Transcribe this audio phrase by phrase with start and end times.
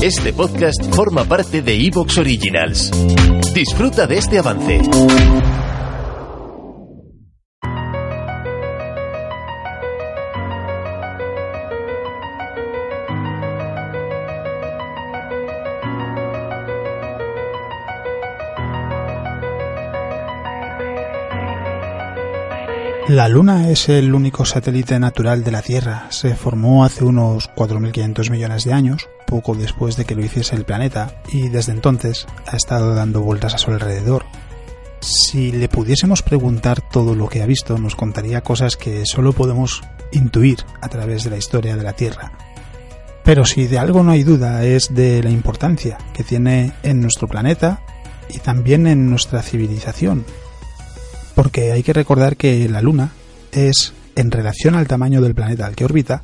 [0.00, 2.92] Este podcast forma parte de Evox Originals.
[3.52, 4.80] Disfruta de este avance.
[23.08, 26.06] La Luna es el único satélite natural de la Tierra.
[26.10, 30.64] Se formó hace unos 4.500 millones de años, poco después de que lo hiciese el
[30.64, 34.24] planeta, y desde entonces ha estado dando vueltas a su alrededor.
[35.00, 39.82] Si le pudiésemos preguntar todo lo que ha visto, nos contaría cosas que solo podemos
[40.12, 42.32] intuir a través de la historia de la Tierra.
[43.22, 47.28] Pero si de algo no hay duda es de la importancia que tiene en nuestro
[47.28, 47.82] planeta
[48.30, 50.24] y también en nuestra civilización,
[51.34, 53.12] porque hay que recordar que la Luna
[53.52, 56.22] es, en relación al tamaño del planeta al que orbita,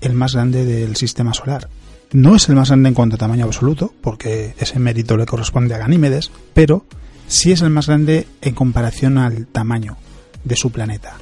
[0.00, 1.68] el más grande del sistema solar.
[2.14, 5.74] No es el más grande en cuanto a tamaño absoluto, porque ese mérito le corresponde
[5.74, 6.86] a Ganímedes, pero
[7.26, 9.96] sí es el más grande en comparación al tamaño
[10.44, 11.16] de su planeta.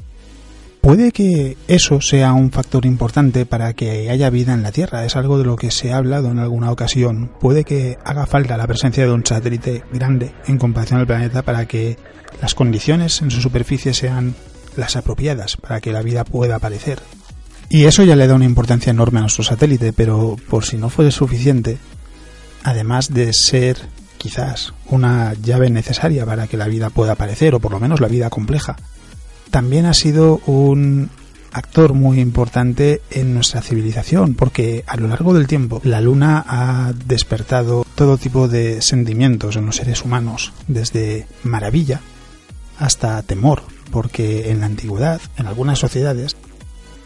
[0.83, 5.17] Puede que eso sea un factor importante para que haya vida en la Tierra, es
[5.17, 7.31] algo de lo que se ha hablado en alguna ocasión.
[7.41, 11.65] Puede que haga falta la presencia de un satélite grande en comparación al planeta para
[11.65, 11.97] que
[12.43, 14.35] las condiciones en su superficie sean
[14.77, 17.01] las apropiadas para que la vida pueda aparecer.
[17.75, 20.91] Y eso ya le da una importancia enorme a nuestro satélite, pero por si no
[20.91, 21.79] fuese suficiente,
[22.65, 23.79] además de ser
[24.19, 28.09] quizás una llave necesaria para que la vida pueda aparecer, o por lo menos la
[28.09, 28.77] vida compleja,
[29.51, 31.09] también ha sido un
[31.51, 36.93] actor muy importante en nuestra civilización, porque a lo largo del tiempo la Luna ha
[37.07, 42.03] despertado todo tipo de sentimientos en los seres humanos, desde maravilla
[42.79, 46.37] hasta temor, porque en la antigüedad, en algunas sociedades,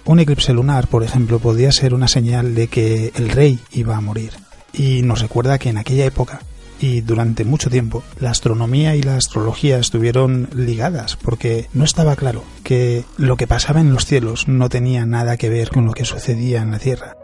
[0.07, 4.01] un eclipse lunar, por ejemplo, podía ser una señal de que el rey iba a
[4.01, 4.33] morir.
[4.73, 6.41] Y nos recuerda que en aquella época
[6.79, 12.45] y durante mucho tiempo la astronomía y la astrología estuvieron ligadas porque no estaba claro
[12.63, 16.05] que lo que pasaba en los cielos no tenía nada que ver con lo que
[16.05, 17.17] sucedía en la Tierra.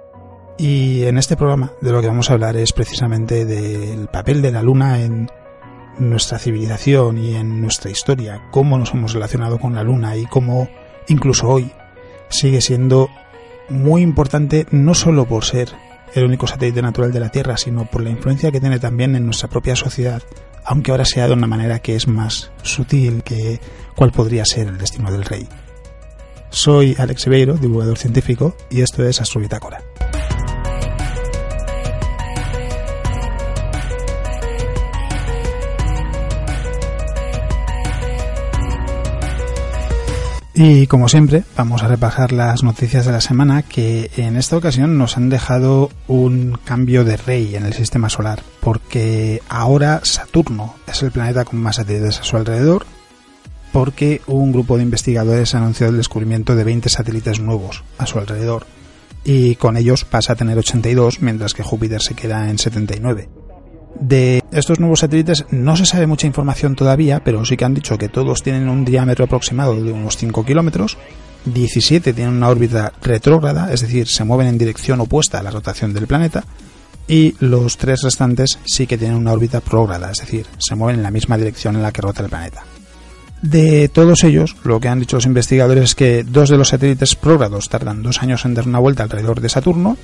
[0.58, 4.52] Y en este programa de lo que vamos a hablar es precisamente del papel de
[4.52, 5.28] la Luna en
[5.98, 10.68] nuestra civilización y en nuestra historia, cómo nos hemos relacionado con la Luna y cómo
[11.08, 11.70] incluso hoy
[12.32, 13.10] sigue siendo
[13.68, 15.70] muy importante no solo por ser
[16.14, 19.24] el único satélite natural de la Tierra, sino por la influencia que tiene también en
[19.24, 20.22] nuestra propia sociedad,
[20.64, 23.60] aunque ahora sea de una manera que es más sutil que
[23.96, 25.48] cuál podría ser el destino del rey.
[26.50, 29.82] Soy Alex Ribeiro, divulgador científico, y esto es Astrobitácora.
[40.54, 44.98] Y como siempre, vamos a repasar las noticias de la semana que en esta ocasión
[44.98, 51.02] nos han dejado un cambio de rey en el sistema solar, porque ahora Saturno es
[51.02, 52.84] el planeta con más satélites a su alrededor,
[53.72, 58.18] porque un grupo de investigadores ha anunciado el descubrimiento de 20 satélites nuevos a su
[58.18, 58.66] alrededor,
[59.24, 63.30] y con ellos pasa a tener 82, mientras que Júpiter se queda en 79.
[64.00, 67.98] De estos nuevos satélites no se sabe mucha información todavía, pero sí que han dicho
[67.98, 70.98] que todos tienen un diámetro aproximado de unos 5 kilómetros,
[71.44, 75.92] 17 tienen una órbita retrógrada, es decir, se mueven en dirección opuesta a la rotación
[75.92, 76.44] del planeta,
[77.08, 81.02] y los tres restantes sí que tienen una órbita prógrada, es decir, se mueven en
[81.02, 82.64] la misma dirección en la que rota el planeta.
[83.42, 87.16] De todos ellos, lo que han dicho los investigadores es que dos de los satélites
[87.16, 89.96] prógrados tardan dos años en dar una vuelta alrededor de Saturno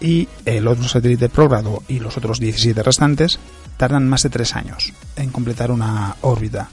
[0.00, 3.38] y el otro satélite prógrado y los otros 17 restantes
[3.76, 6.70] tardan más de 3 años en completar una órbita.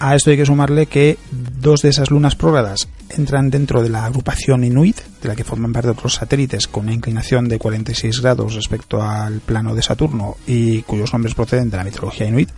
[0.00, 4.04] A esto hay que sumarle que dos de esas lunas prógradas entran dentro de la
[4.04, 8.54] agrupación Inuit, de la que forman parte otros satélites con una inclinación de 46 grados
[8.54, 12.50] respecto al plano de Saturno y cuyos nombres proceden de la mitología Inuit,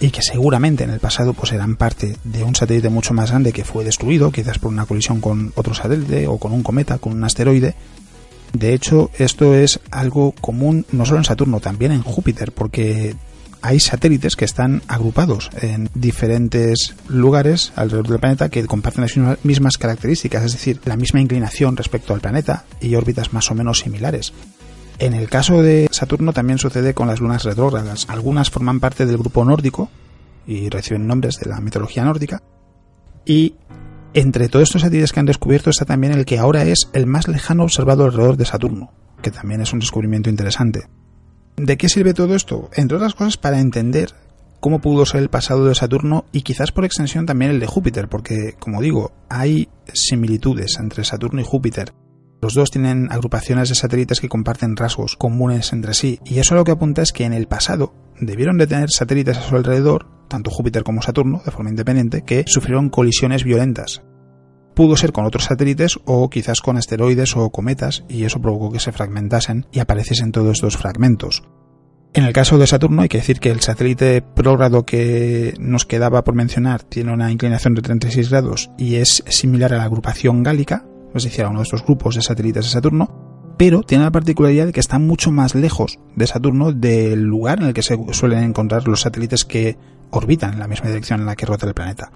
[0.00, 3.52] y que seguramente en el pasado pues eran parte de un satélite mucho más grande
[3.52, 7.12] que fue destruido, quizás por una colisión con otro satélite o con un cometa, con
[7.12, 7.74] un asteroide,
[8.52, 13.14] de hecho, esto es algo común no solo en Saturno, también en Júpiter, porque
[13.62, 19.76] hay satélites que están agrupados en diferentes lugares alrededor del planeta que comparten las mismas
[19.76, 24.32] características, es decir, la misma inclinación respecto al planeta y órbitas más o menos similares.
[24.98, 28.06] En el caso de Saturno también sucede con las lunas retrógradas.
[28.08, 29.88] Algunas forman parte del grupo nórdico
[30.46, 32.42] y reciben nombres de la mitología nórdica
[33.24, 33.54] y
[34.14, 37.28] entre todos estos satélites que han descubierto está también el que ahora es el más
[37.28, 38.92] lejano observado alrededor de Saturno,
[39.22, 40.88] que también es un descubrimiento interesante.
[41.56, 42.70] ¿De qué sirve todo esto?
[42.74, 44.14] Entre otras cosas para entender
[44.60, 48.08] cómo pudo ser el pasado de Saturno y quizás por extensión también el de Júpiter,
[48.08, 51.92] porque, como digo, hay similitudes entre Saturno y Júpiter.
[52.42, 56.64] Los dos tienen agrupaciones de satélites que comparten rasgos comunes entre sí, y eso lo
[56.64, 60.50] que apunta es que en el pasado debieron de tener satélites a su alrededor, tanto
[60.50, 64.02] Júpiter como Saturno, de forma independiente, que sufrieron colisiones violentas.
[64.74, 68.80] Pudo ser con otros satélites o quizás con asteroides o cometas, y eso provocó que
[68.80, 71.42] se fragmentasen y apareciesen todos estos fragmentos.
[72.12, 76.24] En el caso de Saturno hay que decir que el satélite prógrado que nos quedaba
[76.24, 80.84] por mencionar tiene una inclinación de 36 grados y es similar a la agrupación gálica,
[81.14, 84.66] es decir, a uno de estos grupos de satélites de Saturno, pero tiene la particularidad
[84.66, 88.44] de que está mucho más lejos de Saturno del lugar en el que se suelen
[88.44, 89.76] encontrar los satélites que
[90.10, 92.10] orbitan en la misma dirección en la que rota el planeta.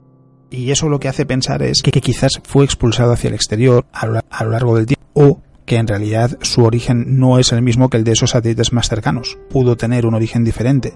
[0.51, 4.07] Y eso lo que hace pensar es que quizás fue expulsado hacia el exterior a
[4.07, 7.97] lo largo del tiempo o que en realidad su origen no es el mismo que
[7.97, 9.39] el de esos satélites más cercanos.
[9.51, 10.95] Pudo tener un origen diferente.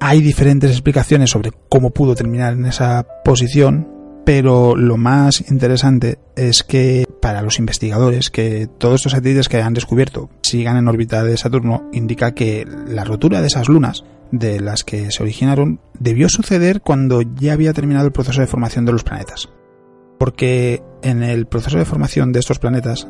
[0.00, 3.91] Hay diferentes explicaciones sobre cómo pudo terminar en esa posición,
[4.24, 9.74] pero lo más interesante es que para los investigadores que todos estos satélites que han
[9.74, 14.84] descubierto sigan en órbita de Saturno indica que la rotura de esas lunas de las
[14.84, 19.04] que se originaron debió suceder cuando ya había terminado el proceso de formación de los
[19.04, 19.50] planetas.
[20.18, 23.08] Porque en el proceso de formación de estos planetas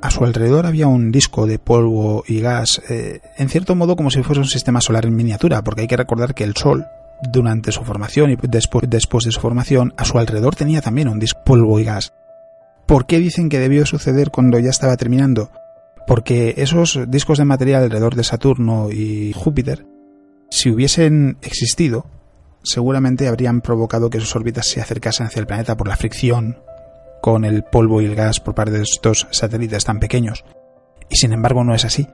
[0.00, 4.10] a su alrededor había un disco de polvo y gas, eh, en cierto modo como
[4.10, 6.86] si fuese un sistema solar en miniatura, porque hay que recordar que el Sol,
[7.22, 11.18] durante su formación y después, después de su formación, a su alrededor tenía también un
[11.18, 12.12] disco polvo y gas.
[12.86, 15.50] ¿Por qué dicen que debió suceder cuando ya estaba terminando?
[16.06, 19.84] Porque esos discos de material alrededor de Saturno y Júpiter,
[20.50, 22.06] si hubiesen existido,
[22.62, 26.58] seguramente habrían provocado que sus órbitas se acercasen hacia el planeta por la fricción
[27.20, 30.44] con el polvo y el gas por parte de estos satélites tan pequeños.
[31.10, 32.06] Y sin embargo no es así.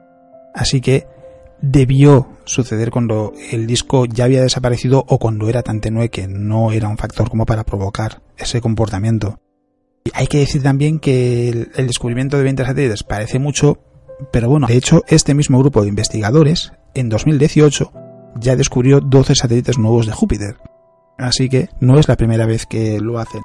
[0.55, 1.07] Así que
[1.65, 6.73] debió suceder cuando el disco ya había desaparecido o cuando era tan tenue que no
[6.73, 9.41] era un factor como para provocar ese comportamiento.
[10.13, 13.79] Hay que decir también que el, descubrimiento de 20 satélites parece mucho,
[14.31, 17.93] pero bueno, de hecho este mismo grupo de investigadores en 2018
[18.39, 20.59] ya descubrió 12 satélites nuevos de Júpiter.
[21.17, 23.41] Así que no es la primera vez que lo hacen.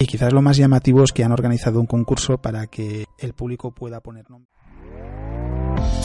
[0.00, 3.70] Y quizás lo más llamativo es que han organizado un concurso para que el público
[3.70, 4.50] pueda poner nombre.